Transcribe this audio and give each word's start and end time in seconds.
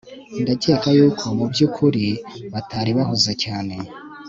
ndakeka 0.41 0.87
yuko 0.97 1.25
mubyukuri 1.37 2.05
batari 2.53 2.91
bahuze 2.97 3.31
cyane 3.43 3.75